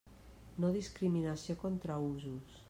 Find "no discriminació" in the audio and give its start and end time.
0.63-1.57